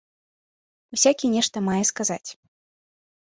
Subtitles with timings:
[0.95, 2.29] Усякі нешта мае сказаць.